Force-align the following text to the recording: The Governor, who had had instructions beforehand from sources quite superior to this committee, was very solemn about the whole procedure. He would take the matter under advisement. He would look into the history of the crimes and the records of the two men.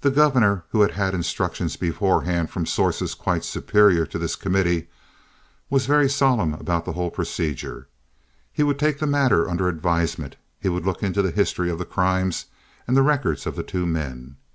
The 0.00 0.10
Governor, 0.10 0.64
who 0.70 0.80
had 0.80 0.92
had 0.92 1.12
instructions 1.12 1.76
beforehand 1.76 2.48
from 2.48 2.64
sources 2.64 3.14
quite 3.14 3.44
superior 3.44 4.06
to 4.06 4.18
this 4.18 4.34
committee, 4.34 4.88
was 5.68 5.84
very 5.84 6.08
solemn 6.08 6.54
about 6.54 6.86
the 6.86 6.94
whole 6.94 7.10
procedure. 7.10 7.86
He 8.50 8.62
would 8.62 8.78
take 8.78 8.98
the 8.98 9.06
matter 9.06 9.46
under 9.50 9.68
advisement. 9.68 10.36
He 10.58 10.70
would 10.70 10.86
look 10.86 11.02
into 11.02 11.20
the 11.20 11.30
history 11.32 11.68
of 11.68 11.76
the 11.78 11.84
crimes 11.84 12.46
and 12.88 12.96
the 12.96 13.02
records 13.02 13.44
of 13.46 13.54
the 13.54 13.62
two 13.62 13.84
men. 13.84 14.36